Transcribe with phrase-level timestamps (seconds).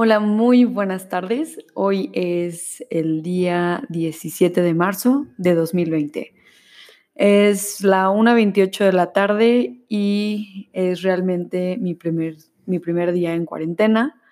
[0.00, 1.58] Hola, muy buenas tardes.
[1.74, 6.34] Hoy es el día 17 de marzo de 2020.
[7.16, 13.44] Es la 1.28 de la tarde y es realmente mi primer, mi primer día en
[13.44, 14.22] cuarentena.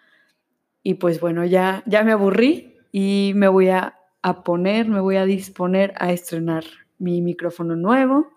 [0.84, 5.17] Y pues bueno, ya, ya me aburrí y me voy a, a poner, me voy
[5.17, 6.62] a disponer a estrenar
[6.98, 8.29] mi micrófono nuevo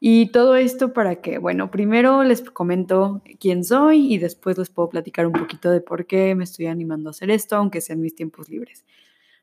[0.00, 4.88] y todo esto para que, bueno, primero les comento quién soy y después les puedo
[4.88, 8.14] platicar un poquito de por qué me estoy animando a hacer esto, aunque sean mis
[8.14, 8.84] tiempos libres.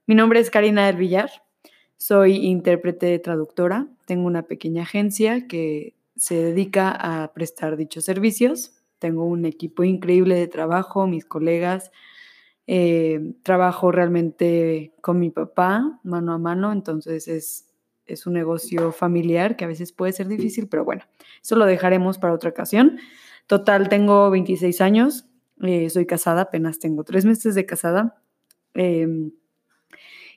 [0.06, 1.30] Mi nombre es Karina del Villar,
[1.98, 9.26] soy intérprete traductora, tengo una pequeña agencia que se dedica a prestar dichos servicios, tengo
[9.26, 11.92] un equipo increíble de trabajo, mis colegas,
[12.68, 17.75] eh, trabajo realmente con mi papá mano a mano, entonces es
[18.08, 21.04] es un negocio familiar que a veces puede ser difícil, pero bueno,
[21.42, 23.00] eso lo dejaremos para otra ocasión.
[23.48, 25.26] Total, tengo 26 años,
[25.62, 28.22] eh, soy casada, apenas tengo tres meses de casada.
[28.74, 29.32] Em,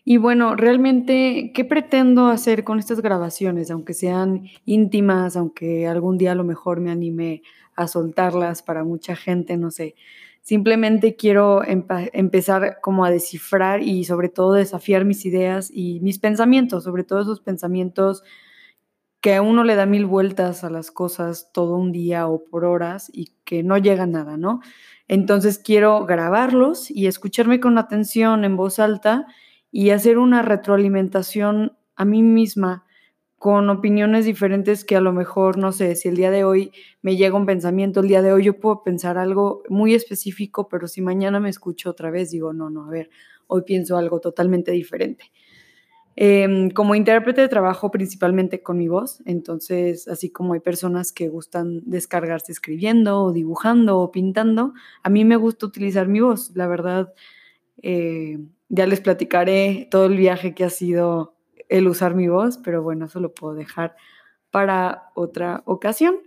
[0.04, 3.70] y bueno, realmente, ¿qué pretendo hacer con estas grabaciones?
[3.70, 7.42] Aunque sean íntimas, aunque algún día a lo mejor me anime
[7.76, 9.94] a soltarlas para mucha gente, no sé.
[10.48, 16.84] Simplemente quiero empezar como a descifrar y sobre todo desafiar mis ideas y mis pensamientos,
[16.84, 18.22] sobre todo esos pensamientos
[19.20, 22.64] que a uno le da mil vueltas a las cosas todo un día o por
[22.64, 24.60] horas y que no llega a nada, ¿no?
[25.06, 29.26] Entonces quiero grabarlos y escucharme con atención en voz alta
[29.70, 32.86] y hacer una retroalimentación a mí misma
[33.38, 36.72] con opiniones diferentes que a lo mejor, no sé, si el día de hoy
[37.02, 40.88] me llega un pensamiento, el día de hoy yo puedo pensar algo muy específico, pero
[40.88, 43.10] si mañana me escucho otra vez, digo, no, no, a ver,
[43.46, 45.30] hoy pienso algo totalmente diferente.
[46.20, 51.82] Em, como intérprete trabajo principalmente con mi voz, entonces así como hay personas que gustan
[51.86, 54.72] descargarse escribiendo o dibujando o pintando,
[55.04, 56.50] a mí me gusta utilizar mi voz.
[56.56, 57.14] La verdad,
[57.82, 61.37] eh, ya les platicaré todo el viaje que ha sido
[61.68, 63.96] el usar mi voz, pero bueno, eso lo puedo dejar
[64.50, 66.18] para otra ocasión.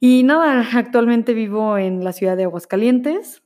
[0.00, 3.42] Y nada, actualmente vivo en la ciudad de Aguascalientes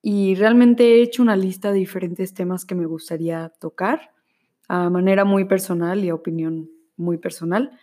[0.00, 4.12] y realmente he hecho una lista de diferentes temas que me gustaría tocar
[4.68, 7.78] a manera muy personal y a opinión muy personal,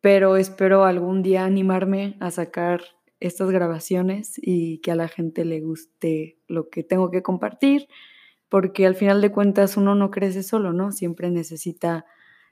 [0.00, 2.82] pero espero algún día animarme a sacar
[3.18, 7.88] estas grabaciones y que a la gente le guste lo que tengo que compartir
[8.50, 10.92] porque al final de cuentas uno no crece solo, ¿no?
[10.92, 12.04] Siempre necesita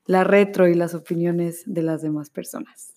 [0.06, 2.94] la retro y las opiniones de las demás personas.